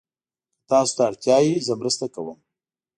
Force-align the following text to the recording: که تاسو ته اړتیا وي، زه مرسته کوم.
که 0.57 0.63
تاسو 0.69 0.93
ته 0.97 1.01
اړتیا 1.09 1.37
وي، 1.43 1.55
زه 1.67 1.73
مرسته 1.81 2.05
کوم. 2.13 2.37